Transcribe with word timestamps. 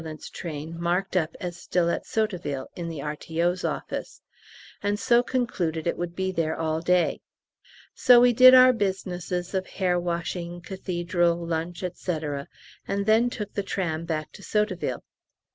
A.T. 0.03 0.65
marked 0.71 1.15
up 1.15 1.35
as 1.39 1.57
still 1.57 1.91
at 1.91 2.05
Sotteville 2.07 2.69
(in 2.75 2.87
the 2.87 3.03
R.T.O.'s 3.03 3.63
office), 3.63 4.19
and 4.81 4.97
so 4.99 5.21
concluded 5.21 5.85
it 5.85 5.95
would 5.95 6.15
be 6.15 6.31
there 6.31 6.57
all 6.57 6.81
day. 6.81 7.21
So 7.93 8.19
we 8.19 8.33
did 8.33 8.55
our 8.55 8.73
businesses 8.73 9.53
of 9.53 9.67
hair 9.67 9.99
washing, 9.99 10.59
Cathedral, 10.61 11.45
lunch, 11.45 11.83
&c., 11.93 12.11
and 12.87 13.05
then 13.05 13.29
took 13.29 13.53
the 13.53 13.61
tram 13.61 14.05
back 14.05 14.31
to 14.31 14.41
Sotteville. 14.41 15.03